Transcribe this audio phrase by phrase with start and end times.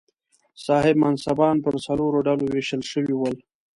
[0.65, 3.35] صاحب منصبان پر څلورو ډلو وېشل شوي ول.